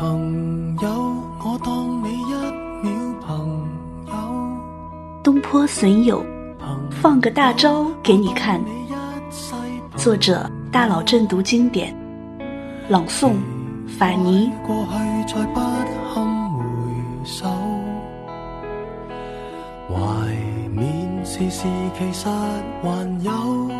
[0.00, 0.88] 朋友，
[1.44, 2.32] 我当你一
[2.82, 3.68] 秒朋
[4.06, 4.14] 友。
[5.22, 6.24] 东坡损友，
[6.90, 8.58] 放个大招给你看。
[9.96, 11.94] 作者：大佬正读经典，
[12.88, 13.34] 朗诵：
[13.86, 14.50] 法尼。
[14.66, 16.62] 过去再不堪回
[17.22, 17.46] 首，
[19.86, 19.94] 怀
[20.74, 22.26] 缅时事其实
[22.82, 23.79] 还有。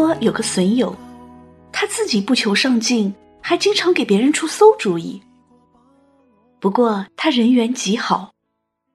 [0.00, 0.96] 坡有个损友，
[1.70, 5.22] 他自己不求上进，还经常给别人出馊主意。
[6.58, 8.32] 不过他人缘极好，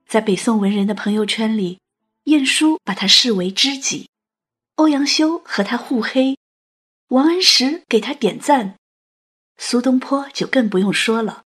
[0.08, 1.78] 在北宋文人的朋友圈里，
[2.24, 4.08] 晏殊把他视为知己，
[4.74, 6.36] 欧阳修和他互黑，
[7.10, 8.74] 王安石给他点赞，
[9.58, 11.44] 苏东坡就更不用说了，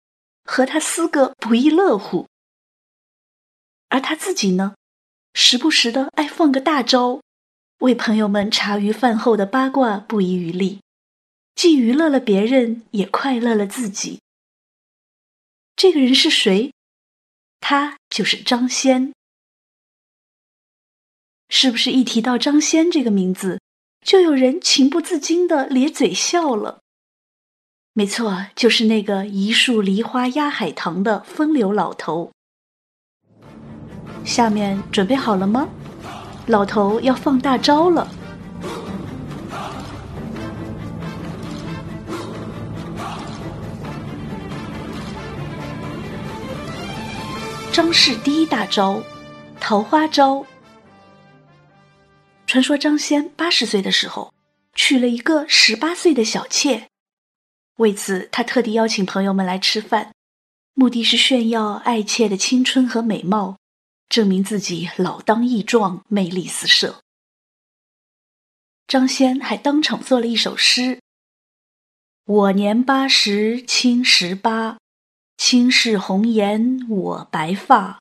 [0.43, 2.27] 和他撕个不亦乐乎。
[3.87, 4.75] 而他自己呢，
[5.33, 7.21] 时不时的爱放个大招。
[7.85, 10.81] 为朋友们茶余饭后的八卦不遗余力，
[11.53, 14.21] 既娱乐了别人，也快乐了自己。
[15.75, 16.73] 这个人是谁？
[17.59, 19.13] 他就是张先。
[21.47, 23.61] 是不是一提到张先这个名字，
[24.01, 26.79] 就有人情不自禁的咧嘴笑了？
[27.93, 32.31] 没错，就是那个一树梨花压海棠的风流老头。
[34.25, 35.69] 下面准备好了吗？
[36.47, 38.07] 老头要放大招了。
[47.71, 49.01] 张氏第一大招，
[49.59, 50.45] 桃花招。
[52.47, 54.31] 传说张先八十岁的时候，
[54.75, 56.87] 娶了一个十八岁的小妾，
[57.77, 60.13] 为此他特地邀请朋友们来吃饭，
[60.73, 63.57] 目的是炫耀爱妾的青春和美貌。
[64.07, 67.01] 证明自己老当益壮，魅力四射。
[68.87, 70.99] 张先还当场做了一首诗
[72.25, 74.77] ：“我年八十卿十八，
[75.37, 77.99] 卿是红颜我白发，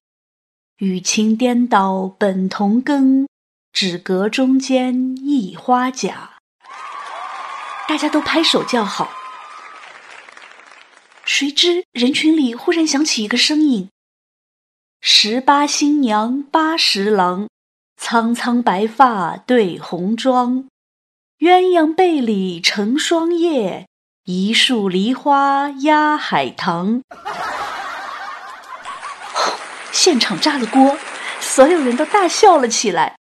[0.77, 3.27] 与卿颠倒本同根，
[3.73, 6.39] 只隔中间一花甲。”
[7.89, 9.11] 大家都拍手叫好。
[11.25, 13.89] 谁知人群里忽然响起一个声音。
[15.07, 17.47] 十八新娘八十郎，
[18.01, 20.67] 苍苍白发对红妆，
[21.41, 23.87] 鸳鸯被里成双夜，
[24.25, 27.03] 一树梨花压海棠。
[29.93, 30.97] 现场炸了锅，
[31.39, 33.19] 所有人都大笑了起来。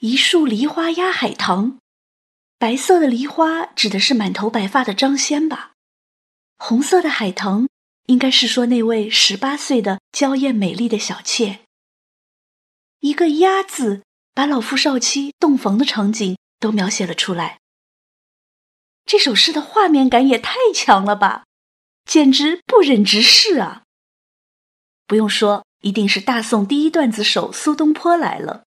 [0.00, 1.78] 一树梨花压海棠，
[2.58, 5.74] 白色的梨花指的是满头白发的张先吧？
[6.58, 7.68] 红色的海棠。
[8.06, 11.60] 应该是说那位十八岁的娇艳美丽的小妾。
[13.00, 14.02] 一个“鸭”字，
[14.34, 17.60] 把老夫少妻洞房的场景都描写了出来。
[19.04, 21.44] 这首诗的画面感也太强了吧，
[22.04, 23.84] 简直不忍直视啊！
[25.06, 28.64] 不用说，一定是大宋第一段子手苏东坡来了。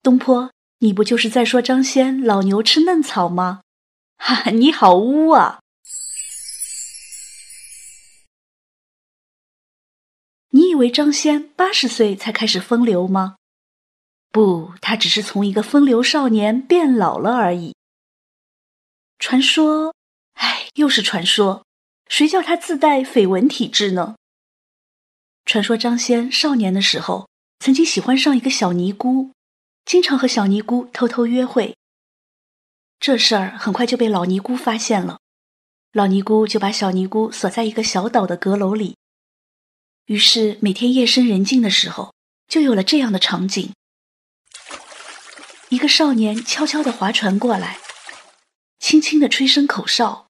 [0.00, 3.62] 东坡，你不就是在说张先老牛吃嫩草吗？
[4.16, 5.60] 哈哈，你好污啊！
[10.72, 13.36] 以为张先八十岁才开始风流吗？
[14.30, 17.76] 不，他只是从一个风流少年变老了而已。
[19.18, 19.94] 传说，
[20.32, 21.66] 哎，又是传说，
[22.08, 24.16] 谁叫他自带绯闻体质呢？
[25.44, 27.28] 传说张先少年的时候
[27.58, 29.32] 曾经喜欢上一个小尼姑，
[29.84, 31.76] 经常和小尼姑偷偷约会。
[32.98, 35.18] 这事儿很快就被老尼姑发现了，
[35.92, 38.96] 老尼姑就把小尼姑锁在一个小岛的阁楼里。
[40.06, 42.12] 于是，每天夜深人静的时候，
[42.48, 43.72] 就有了这样的场景：
[45.68, 47.78] 一个少年悄悄地划船过来，
[48.80, 50.26] 轻轻地吹声口哨，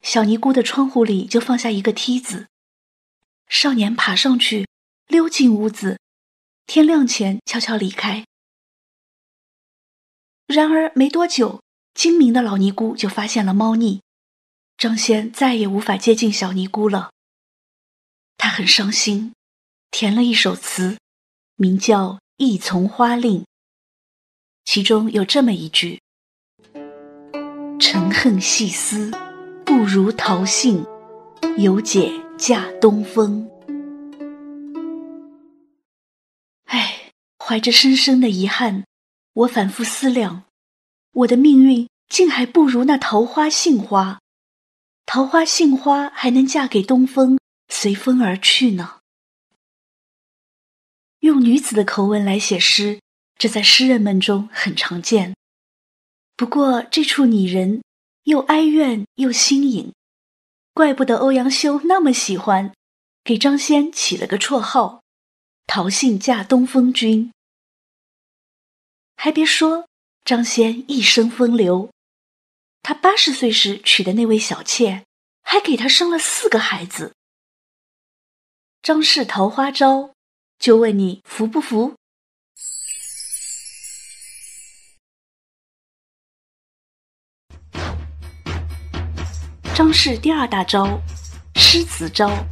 [0.00, 2.46] 小尼姑的窗户里就放下一个梯子，
[3.48, 4.68] 少年爬上去，
[5.08, 5.98] 溜进屋子，
[6.66, 8.24] 天亮前悄悄离开。
[10.46, 11.60] 然而没多久，
[11.94, 14.00] 精明的老尼姑就发现了猫腻，
[14.78, 17.10] 张先再也无法接近小尼姑了。
[18.46, 19.32] 他很伤心，
[19.90, 20.98] 填了一首词，
[21.56, 23.40] 名叫《一丛花令》，
[24.64, 26.00] 其中有这么一句
[27.80, 29.10] ：“沉恨细思，
[29.64, 30.86] 不如桃杏，
[31.58, 33.50] 有姐嫁东风。”
[36.66, 37.10] 哎，
[37.44, 38.84] 怀着深深的遗憾，
[39.32, 40.44] 我反复思量，
[41.10, 44.20] 我的命运竟还不如那桃花杏花，
[45.04, 47.36] 桃花杏花还能嫁给东风。
[47.68, 49.00] 随风而去呢？
[51.20, 53.00] 用女子的口吻来写诗，
[53.36, 55.34] 这在诗人们中很常见。
[56.36, 57.82] 不过这处拟人
[58.24, 59.92] 又哀怨又新颖，
[60.72, 62.72] 怪不得欧阳修那么喜欢，
[63.24, 65.02] 给张先起了个绰号
[65.66, 67.32] “桃杏嫁东风君”。
[69.16, 69.88] 还别说，
[70.24, 71.90] 张先一生风流，
[72.82, 75.04] 他八十岁时娶的那位小妾，
[75.42, 77.15] 还给他生了四个孩子。
[78.86, 80.12] 张氏桃花招，
[80.60, 81.96] 就问你服不服？
[89.74, 91.00] 张氏第二大招，
[91.56, 92.46] 诗词招。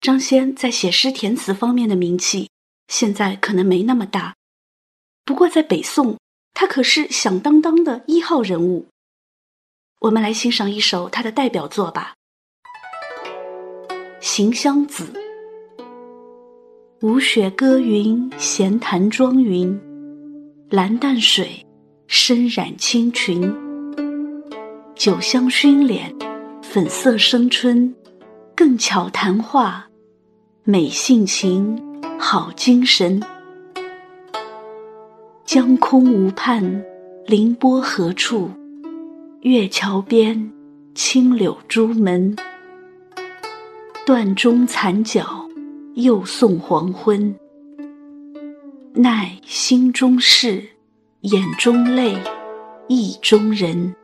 [0.00, 2.50] 张先在写诗填词方面的名气，
[2.88, 4.34] 现在可能没那么大，
[5.24, 6.18] 不过在北宋，
[6.52, 8.88] 他可是响当当的一号人物。
[10.00, 12.14] 我们来欣赏一首他的代表作吧，
[14.20, 15.04] 《行香子》。
[17.06, 19.80] 舞雪歌云，闲谈庄云，
[20.70, 21.64] 蓝淡水，
[22.08, 23.54] 深染青裙。
[24.96, 26.12] 酒香熏脸，
[26.60, 27.94] 粉色生春，
[28.56, 29.88] 更巧谈话，
[30.64, 31.80] 美性情，
[32.18, 33.22] 好精神。
[35.44, 36.84] 江空无畔，
[37.26, 38.50] 凌波何处？
[39.42, 40.50] 月桥边，
[40.96, 42.34] 青柳朱门。
[44.08, 45.46] 断中残角，
[45.96, 47.38] 又送黄昏。
[48.94, 50.66] 奈心中事，
[51.20, 52.16] 眼中泪，
[52.88, 53.94] 意中人。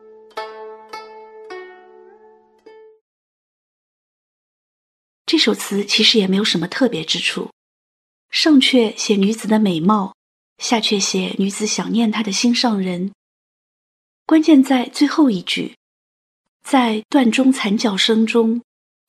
[5.25, 7.49] 这首词其实也没有什么特别之处，
[8.29, 10.15] 上阙写女子的美貌，
[10.59, 13.11] 下阙写女子想念她的心上人。
[14.27, 15.75] 关键在最后一句，
[16.63, 18.61] 在断钟残角声中，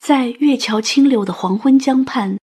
[0.08, 2.38] 在月桥清柳的黄昏江畔，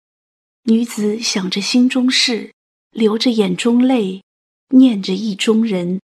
[0.63, 2.55] 女子想着心中事，
[2.91, 4.23] 流着眼中泪，
[4.69, 6.01] 念着意中人。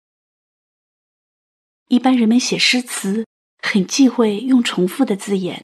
[1.88, 3.26] 一般人们写诗词
[3.58, 5.62] 很忌讳用重复的字眼。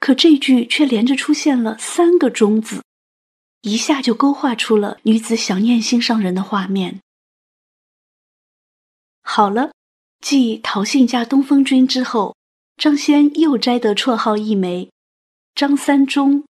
[0.00, 2.82] 可这句却连着出现了三个“中”字，
[3.60, 7.00] 一下就勾画出了女子想念心上人的画面。
[9.22, 9.70] 好了，
[10.18, 12.34] 继陶姓嫁东风君之后，
[12.80, 14.90] 张先又摘得绰号一枚
[15.54, 16.44] “张三中”。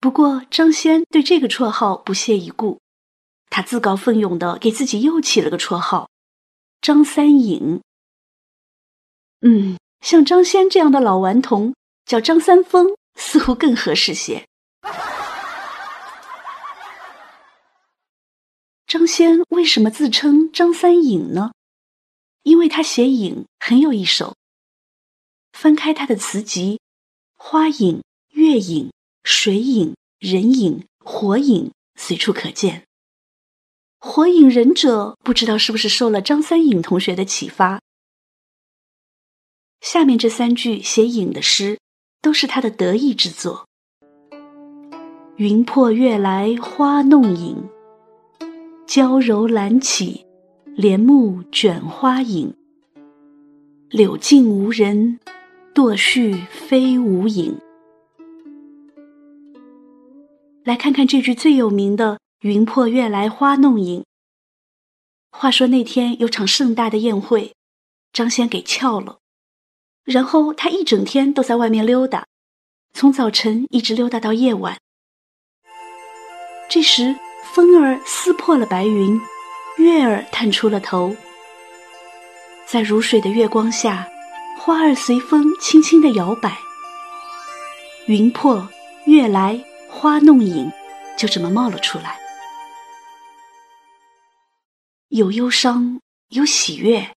[0.00, 2.80] 不过张先对这个绰号不屑一顾，
[3.50, 6.08] 他自告奋勇的给自己又起了个绰号
[6.80, 7.82] “张三影”。
[9.44, 11.74] 嗯，像张先这样的老顽童。
[12.06, 14.46] 叫张三丰似乎更合适些。
[18.86, 21.52] 张先为什么自称张三影呢？
[22.42, 24.34] 因为他写影很有一手。
[25.54, 26.80] 翻开他的词集，
[27.38, 28.02] 花影、
[28.32, 28.92] 月影、
[29.22, 32.82] 水影、人影、火影随处可见。
[33.98, 37.80] 火影忍者不知道是不是受了张三影同学的启发。
[39.80, 41.78] 下面这三句写影的诗。
[42.24, 43.68] 都是他的得意之作。
[45.36, 47.68] 云破月来花弄影，
[48.86, 50.24] 娇柔兰起，
[50.74, 52.56] 帘幕卷花影。
[53.90, 55.20] 柳尽无人，
[55.74, 57.58] 堕絮非无影。
[60.62, 64.04] 来看看这句最有名的“云破月来花弄影”。
[65.32, 67.54] 话说那天有场盛大的宴会，
[68.12, 69.18] 张先给翘了。
[70.04, 72.24] 然后他一整天都在外面溜达，
[72.92, 74.78] 从早晨一直溜达到夜晚。
[76.68, 77.16] 这时
[77.52, 79.20] 风儿撕破了白云，
[79.78, 81.16] 月儿探出了头，
[82.64, 84.08] 在如水的月光下，
[84.64, 86.58] 花儿随风轻轻的摇摆。
[88.06, 88.66] 云破
[89.04, 90.72] 月来花弄影，
[91.18, 92.18] 就这么冒了出来，
[95.08, 97.14] 有忧伤，有喜悦，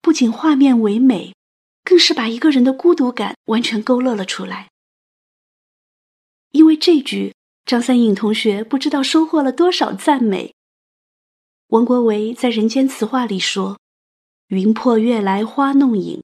[0.00, 1.34] 不仅画面唯美。
[1.82, 4.68] 更是把一个人的孤独感完全勾勒了出来。
[6.52, 10.54] 因为这句，张三影同学不知道收获了多少赞美。
[11.68, 13.80] 王国维在《人间词话》里说
[14.50, 16.22] ：“云破月来花弄影，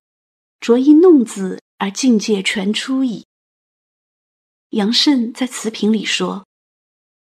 [0.62, 3.26] 着一弄字而境界全出矣。”
[4.70, 6.46] 杨慎在词评里说：“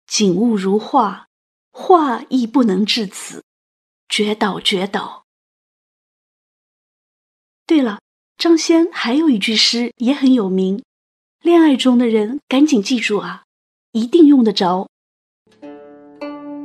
[0.06, 1.28] 景物如画，
[1.72, 3.42] 画亦不能至此，
[4.10, 5.24] 绝倒绝倒。”
[7.64, 8.00] 对了。
[8.36, 10.82] 张先还有一句诗也很有名，
[11.42, 13.44] 恋爱中的人赶紧记住啊，
[13.92, 14.88] 一定用得着。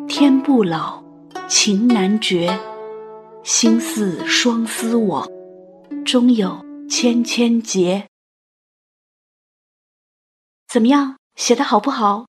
[0.07, 1.03] 天不老，
[1.49, 2.57] 情难绝，
[3.43, 5.27] 心似双丝网，
[6.05, 8.07] 终有千千结。
[10.67, 12.27] 怎么样，写的好不好？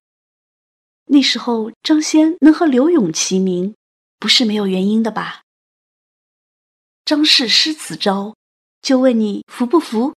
[1.05, 3.75] 那时候张先能和柳永齐名，
[4.17, 5.43] 不是没有原因的吧？
[7.05, 8.35] 张氏失此招，
[8.81, 10.15] 就问你服不服？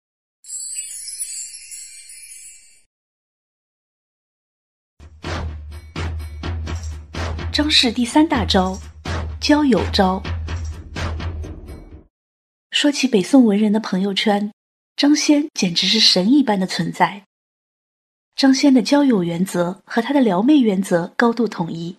[7.53, 8.75] 张氏第三大招，
[9.39, 10.19] 交友招。
[12.81, 14.51] 说起北宋文人的朋友圈，
[14.95, 17.21] 张先简直是神一般的存在。
[18.35, 21.95] 张先的交友原则和他的撩妹原则高度统一，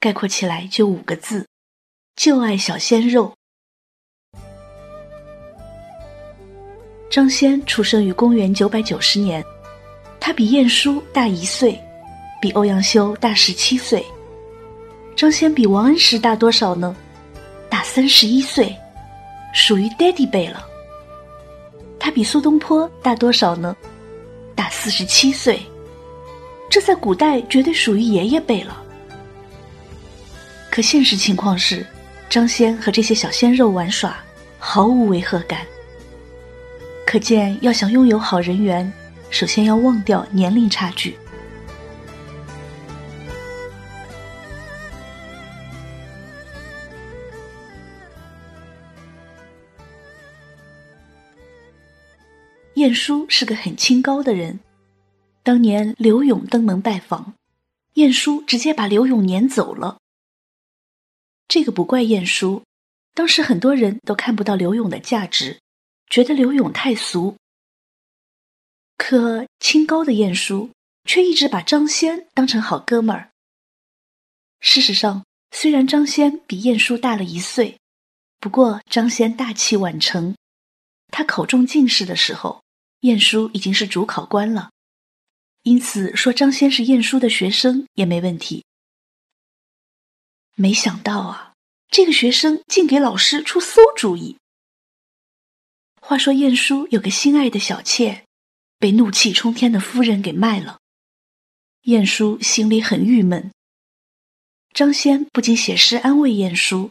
[0.00, 1.46] 概括起来就五个字：
[2.16, 3.32] 就爱小鲜肉。
[7.08, 9.44] 张先出生于公元九百九十年，
[10.18, 11.80] 他比晏殊大一岁，
[12.42, 14.04] 比欧阳修大十七岁。
[15.14, 16.96] 张先比王安石大多少呢？
[17.68, 18.76] 大三十一岁，
[19.52, 20.66] 属于爹地辈了。
[21.98, 23.76] 他比苏东坡大多少呢？
[24.54, 25.60] 大四十七岁，
[26.70, 28.76] 这在古代绝对属于爷爷辈了。
[30.70, 31.86] 可现实情况是，
[32.28, 34.16] 张先和这些小鲜肉玩耍，
[34.58, 35.60] 毫无违和感。
[37.06, 38.90] 可见，要想拥有好人缘，
[39.30, 41.18] 首先要忘掉年龄差距。
[52.90, 54.58] 晏殊是个很清高的人。
[55.44, 57.34] 当年刘永登门拜访，
[57.94, 59.98] 晏殊直接把刘永撵走了。
[61.46, 62.64] 这个不怪晏殊，
[63.14, 65.60] 当时很多人都看不到刘永的价值，
[66.08, 67.36] 觉得刘永太俗。
[68.98, 70.70] 可清高的晏殊
[71.04, 73.30] 却一直把张先当成好哥们儿。
[74.58, 77.78] 事实上，虽然张先比晏殊大了一岁，
[78.40, 80.34] 不过张先大器晚成，
[81.12, 82.60] 他考中进士的时候。
[83.00, 84.70] 晏殊已经是主考官了，
[85.62, 88.64] 因此说张先是晏殊的学生也没问题。
[90.54, 91.54] 没想到啊，
[91.88, 94.36] 这个学生竟给老师出馊主意。
[96.02, 98.24] 话说晏殊有个心爱的小妾，
[98.78, 100.78] 被怒气冲天的夫人给卖了，
[101.82, 103.50] 晏殊心里很郁闷。
[104.74, 106.90] 张先不仅写诗安慰晏殊，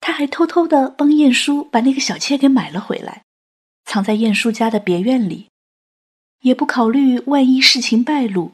[0.00, 3.24] 他还偷偷的帮晏殊把那个小妾给买了回来。
[3.92, 5.50] 藏在晏殊家的别院里，
[6.40, 8.52] 也不考虑万一事情败露，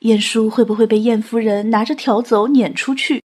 [0.00, 3.22] 晏殊会不会被晏夫人拿着条走撵出去？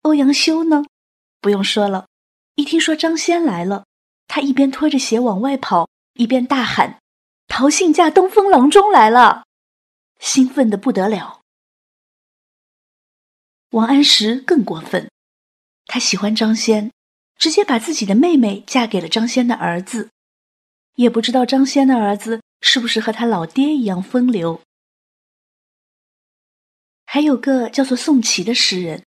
[0.00, 0.82] 欧阳修呢？
[1.42, 2.06] 不用说了，
[2.54, 3.84] 一听说张先来了，
[4.28, 6.98] 他一边拖着鞋往外跑，一边大喊
[7.46, 9.44] ：“陶信嫁东风郎中来了！”
[10.20, 11.42] 兴奋的不得了。
[13.72, 15.10] 王安石更过分，
[15.84, 16.90] 他喜欢张先。
[17.36, 20.10] 直接把自己的妹妹嫁给了张先的儿子，
[20.94, 24.60] 也不知道张先的儿子是不是和他老爹一样风流。
[27.04, 29.04] 还有个叫做宋琦的诗人，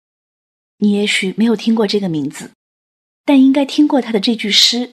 [0.78, 2.52] 你也许没有听过这个名字，
[3.26, 4.92] 但应该听过他的这句诗：“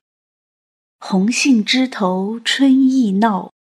[0.99, 3.53] 红杏枝头春意闹。”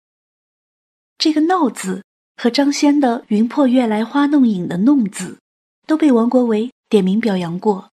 [1.19, 2.03] 这个“闹”字
[2.37, 5.39] 和张先的“云破月来花弄影”的“弄”字，
[5.87, 7.92] 都被王国维点名表扬过。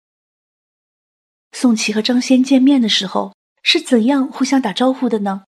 [1.53, 5.43] 宋琦和张先见面的时候是怎样互相打招呼的呢？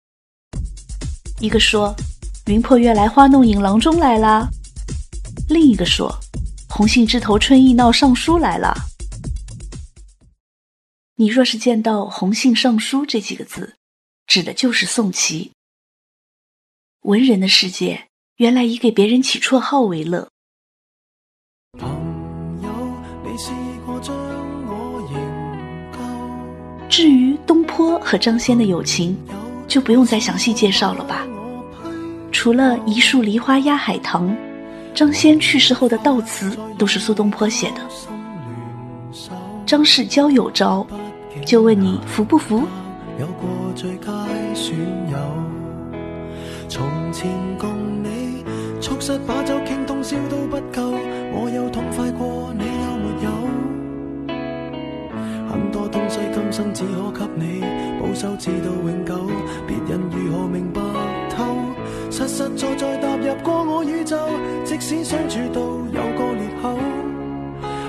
[1.40, 1.92] 一个说
[2.46, 4.48] ：“云破月来花弄影，郎中来啦。”
[5.48, 6.14] 另一个说
[6.70, 8.74] ：“红杏枝头春意闹，尚书来了。”
[11.16, 13.74] 你若是见到“红杏尚书”这几个字，
[14.26, 15.52] 指的就是宋琦。
[17.00, 20.28] 文人的世界，原来以给别人起绰号为乐。
[21.78, 21.90] 朋
[22.62, 22.70] 友，
[23.24, 23.50] 你试
[23.84, 24.14] 过将
[24.66, 25.43] 我迎
[26.96, 29.16] 至于东坡和张先的友情，
[29.66, 31.26] 就不用再详细介绍了吧。
[32.30, 34.32] 除了一树梨花压海棠，
[34.94, 37.80] 张先去世后的悼词都是苏东坡写的。
[39.66, 40.86] 张氏交友招，
[41.44, 42.62] 就问你服不服？
[46.68, 47.68] 从前共
[48.04, 48.44] 你
[49.26, 50.94] 把酒倾通宵都不够，
[51.32, 52.33] 我有痛快过
[56.54, 57.60] 生只可给你
[58.00, 59.26] 保守，至到永久。
[59.66, 60.80] 别人如何明白
[61.28, 61.44] 透？
[62.12, 64.16] 实实在在踏入过我宇宙，
[64.64, 66.78] 即使相处到有个裂口，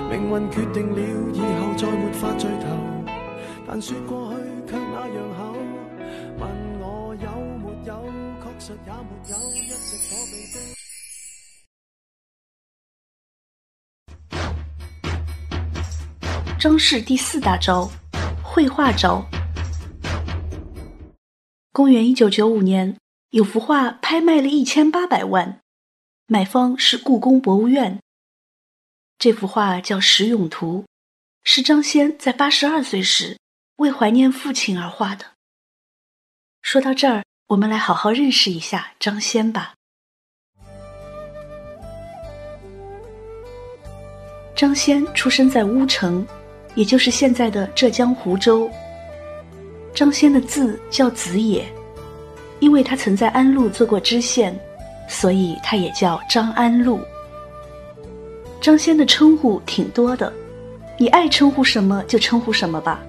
[0.09, 0.99] 命运决定了
[1.31, 2.65] 以后再没法聚头。
[3.67, 5.53] 但说过去却那样厚，
[6.39, 7.29] 问我有
[7.61, 7.93] 没有，
[8.41, 10.55] 确实也没有，一直躲避的。
[16.57, 17.87] 张氏第四大招，
[18.55, 19.21] 绘画招。
[21.73, 22.97] 公元一九九五年，
[23.31, 25.59] 有幅画拍卖了一千八百万，
[26.25, 27.99] 买方是故宫博物院。
[29.19, 30.85] 这幅画叫《石咏图》，
[31.43, 33.37] 是张先在八十二岁时
[33.75, 35.25] 为怀念父亲而画的。
[36.61, 39.73] 说到这儿，我们来好好认识一下张先吧。
[44.55, 46.25] 张先出生在乌城，
[46.75, 48.69] 也就是现在的浙江湖州。
[49.93, 51.65] 张先的字叫子野，
[52.59, 54.53] 因为他曾在安陆做过知县，
[55.07, 56.99] 所以他也叫张安陆。
[58.61, 60.31] 张先的称呼挺多的，
[60.97, 62.99] 你爱称呼什么就称呼什么吧，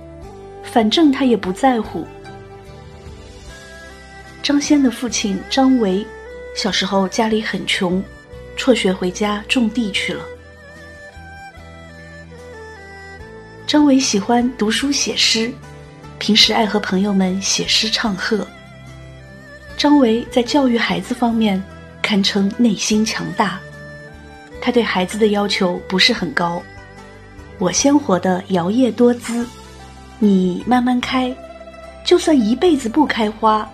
[0.63, 2.07] 反正他也不在乎。
[4.43, 6.07] 张先的父亲张维，
[6.55, 8.01] 小时候家里很穷，
[8.57, 10.23] 辍学回家种地去了。
[13.67, 15.53] 张维喜欢读书写诗，
[16.21, 18.47] 平时爱和朋友们写诗唱和。
[19.77, 21.61] 张维在教育孩子方面
[22.01, 23.59] 堪称内心强大，
[24.63, 26.63] 他对孩子的要求不是很高，
[27.59, 29.45] 我鲜活的摇曳多姿，
[30.21, 31.37] 你慢慢开，
[32.05, 33.69] 就算一辈子不开花。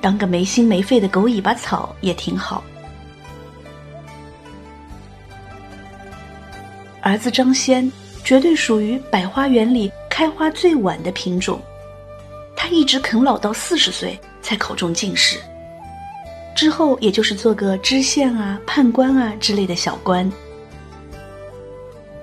[0.00, 2.62] 当个没心没肺的狗尾巴草也挺好。
[7.00, 7.90] 儿子张先
[8.24, 11.60] 绝对属于百花园里开花最晚的品种，
[12.54, 15.38] 他一直啃老到四十岁才考中进士，
[16.54, 20.30] 之后也就是做个知县啊、判官啊之类的小官。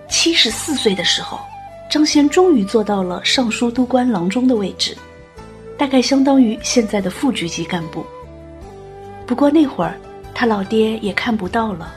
[0.10, 1.40] 七十四岁的时候，
[1.90, 4.98] 张先终于做到了尚书都官郎中的位置。
[5.78, 8.06] 大概相当于现在的副局级干部。
[9.26, 9.98] 不过那会儿，
[10.34, 11.96] 他老爹也看不到了。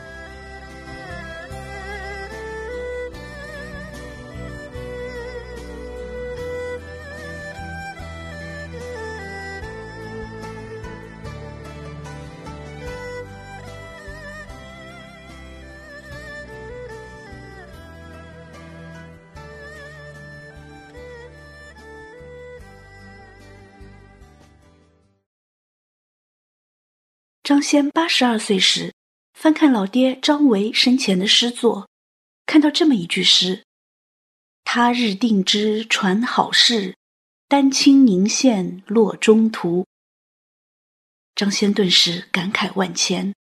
[27.53, 28.95] 张先八十二岁时，
[29.35, 31.87] 翻看老爹张维生前的诗作，
[32.47, 33.63] 看到这么一句诗
[34.65, 36.97] ：“他日定知传好事，
[37.49, 39.85] 丹青凝现落中途。”
[41.37, 43.35] 张先顿时感慨万千。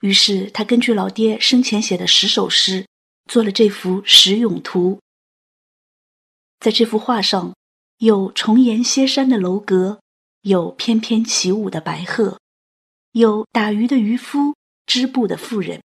[0.00, 2.88] 于是他根据老爹生前写的十首诗，
[3.30, 4.96] 做了这幅《石咏图》。
[6.58, 7.54] 在这幅画上，
[7.98, 10.00] 有重檐歇山的楼阁，
[10.40, 12.41] 有翩翩起舞的白鹤。
[13.12, 15.82] 有打鱼的渔夫、织布的妇人、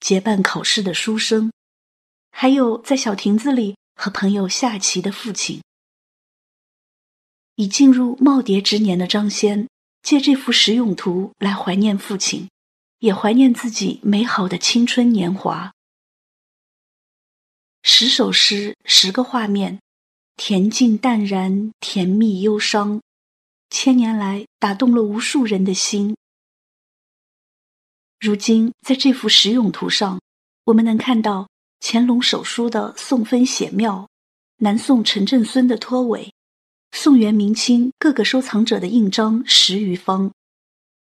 [0.00, 1.52] 结伴考试的书生，
[2.30, 5.60] 还有在小亭子里和朋友下棋的父亲。
[7.56, 9.68] 已进入耄耋之年的张先，
[10.02, 12.48] 借这幅石咏图来怀念父亲，
[13.00, 15.70] 也怀念自己美好的青春年华。
[17.82, 19.78] 十首诗，十个画面，
[20.38, 23.02] 恬静淡然，甜蜜忧伤，
[23.68, 26.16] 千年来打动了无数人的心。
[28.24, 30.18] 如今，在这幅石俑图上，
[30.64, 31.46] 我们能看到
[31.80, 34.08] 乾隆手书的宋分写妙，
[34.56, 36.32] 南宋陈振孙的托尾，
[36.92, 40.32] 宋元明清各个收藏者的印章十余方，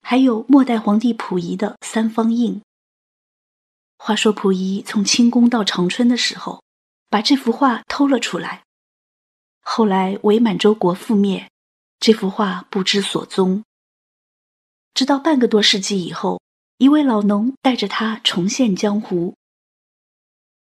[0.02, 2.62] 还有末代皇帝溥仪的三方印。
[3.98, 6.62] 话说溥仪从清宫到长春的时候，
[7.08, 8.62] 把这幅画偷了出来，
[9.62, 11.50] 后来伪满洲国覆灭，
[11.98, 13.64] 这幅画不知所踪，
[14.94, 16.39] 直到半个多世纪以后。
[16.80, 19.36] 一位老农带着他重现江湖。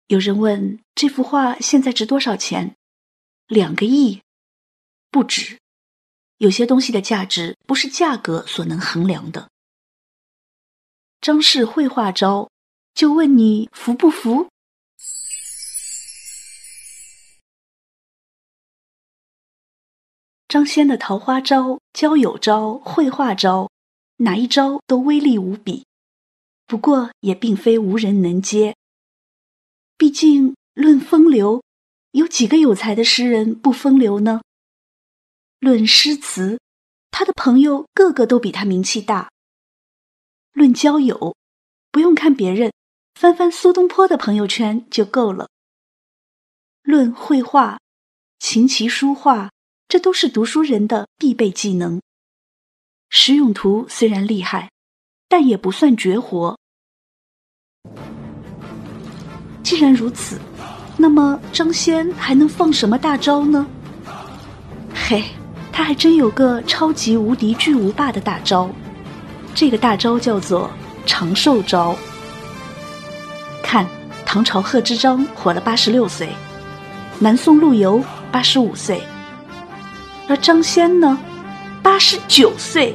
[0.06, 2.76] 有人问：“这幅画现在值多少钱？”
[3.48, 4.22] 两个亿，
[5.10, 5.58] 不止。
[6.36, 9.50] 有些东西的价值不是价格所能衡量的。
[11.20, 12.48] 张氏绘画招，
[12.94, 14.48] 就问你服不服？
[20.46, 23.68] 张先的桃花招、交友招、绘画招，
[24.18, 25.84] 哪一招都威力无比。
[26.66, 28.76] 不过也并非无人能接。
[29.96, 31.62] 毕竟论风流，
[32.10, 34.42] 有几个有才的诗人不风流呢？
[35.58, 36.60] 论诗词，
[37.10, 39.30] 他的朋友个个都比他名气大。
[40.52, 41.34] 论交友，
[41.90, 42.72] 不用看别人，
[43.14, 45.48] 翻翻苏东坡的朋友圈就够了。
[46.82, 47.78] 论绘画，
[48.38, 49.50] 琴棋书画，
[49.88, 52.02] 这都是读书人的必备技能。
[53.08, 54.70] 石永图虽然厉害。
[55.28, 56.56] 但也不算绝活。
[59.62, 60.38] 既然如此，
[60.96, 63.66] 那么张先还能放什么大招呢？
[64.94, 65.24] 嘿，
[65.72, 68.70] 他还真有个超级无敌巨无霸的大招。
[69.54, 70.70] 这个大招叫做
[71.04, 71.96] 长寿招。
[73.62, 73.86] 看，
[74.24, 76.28] 唐朝贺知章活了八十六岁，
[77.18, 79.02] 南宋陆游八十五岁，
[80.28, 81.18] 而张先呢，
[81.82, 82.94] 八十九岁。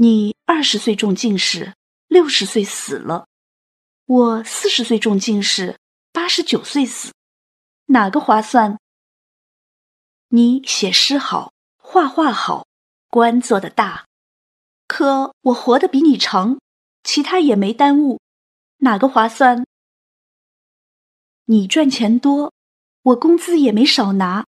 [0.00, 1.74] 你二十岁中进士，
[2.06, 3.26] 六十岁死了；
[4.06, 5.76] 我四十岁中进士，
[6.12, 7.12] 八十九岁死，
[7.86, 8.78] 哪个划算？
[10.28, 12.64] 你写诗好，画画好，
[13.08, 14.06] 官做得大，
[14.86, 16.60] 可我活得比你长，
[17.02, 18.20] 其他也没耽误，
[18.76, 19.66] 哪个划算？
[21.46, 22.52] 你赚钱多，
[23.02, 24.46] 我工资也没少拿，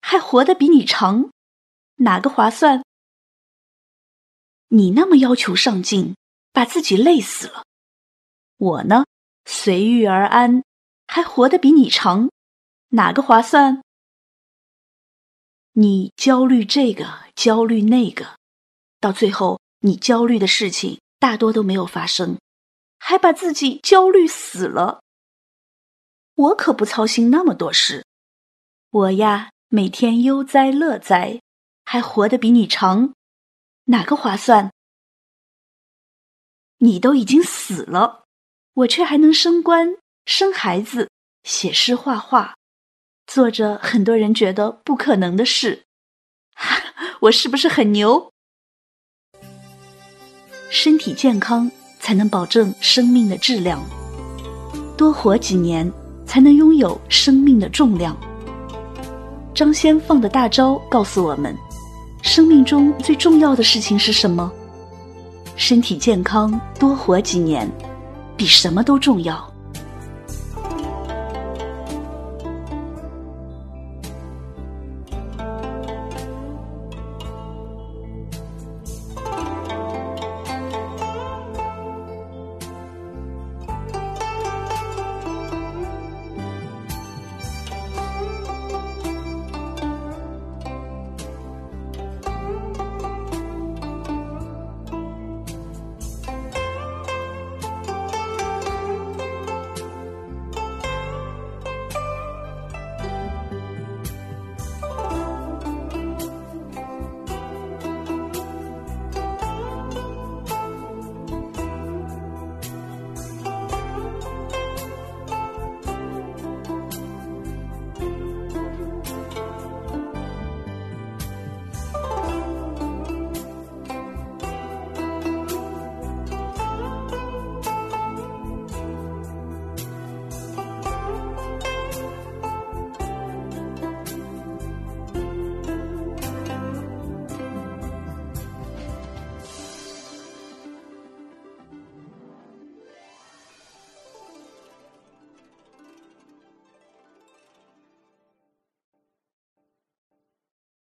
[0.00, 1.32] 还活得比你长，
[1.96, 2.84] 哪个划算？
[4.74, 6.16] 你那么要求上进，
[6.50, 7.62] 把自己累死了；
[8.56, 9.04] 我呢，
[9.44, 10.62] 随遇而安，
[11.06, 12.30] 还活得比你长，
[12.88, 13.82] 哪个划算？
[15.72, 18.38] 你焦虑这个，焦虑那个，
[18.98, 22.38] 到最后，你焦虑的事情大多都没有发生，
[22.98, 25.02] 还把自己焦虑死了。
[26.34, 28.06] 我可不操心那么多事，
[28.88, 31.42] 我呀，每天悠哉乐哉，
[31.84, 33.12] 还活得比你长。
[33.92, 34.70] 哪个划算？
[36.78, 38.24] 你都已经死了，
[38.72, 41.10] 我却还能升官、生孩子、
[41.44, 42.56] 写诗画画，
[43.26, 45.84] 做着很多人觉得不可能的事。
[47.20, 48.32] 我是不是很牛？
[50.70, 53.84] 身体健康才能保证生命的质量，
[54.96, 55.92] 多活几年
[56.24, 58.16] 才能拥有生命的重量。
[59.54, 61.54] 张先放的大招告诉我们。
[62.22, 64.50] 生命中最重要的事情是什么？
[65.56, 67.70] 身体健康，多活几年，
[68.36, 69.51] 比什么都重要。